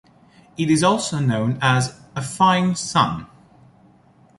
[0.57, 3.27] It is also known as "A Fine Son".